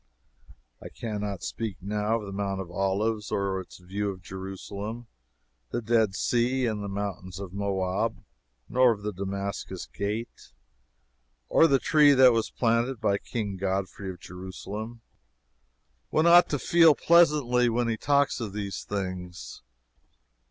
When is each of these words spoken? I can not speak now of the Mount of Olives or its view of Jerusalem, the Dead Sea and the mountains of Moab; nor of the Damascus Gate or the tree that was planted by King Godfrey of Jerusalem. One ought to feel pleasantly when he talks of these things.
I 0.81 0.89
can 0.89 1.21
not 1.21 1.43
speak 1.43 1.77
now 1.79 2.19
of 2.19 2.25
the 2.25 2.31
Mount 2.31 2.59
of 2.59 2.71
Olives 2.71 3.31
or 3.31 3.61
its 3.61 3.77
view 3.77 4.09
of 4.09 4.23
Jerusalem, 4.23 5.05
the 5.69 5.79
Dead 5.79 6.15
Sea 6.15 6.65
and 6.65 6.81
the 6.83 6.89
mountains 6.89 7.37
of 7.37 7.53
Moab; 7.53 8.23
nor 8.67 8.93
of 8.93 9.03
the 9.03 9.13
Damascus 9.13 9.85
Gate 9.85 10.53
or 11.49 11.67
the 11.67 11.77
tree 11.77 12.13
that 12.13 12.33
was 12.33 12.49
planted 12.49 12.99
by 12.99 13.19
King 13.19 13.57
Godfrey 13.57 14.09
of 14.09 14.19
Jerusalem. 14.19 15.01
One 16.09 16.25
ought 16.25 16.49
to 16.49 16.57
feel 16.57 16.95
pleasantly 16.95 17.69
when 17.69 17.87
he 17.87 17.95
talks 17.95 18.39
of 18.39 18.53
these 18.53 18.83
things. 18.83 19.61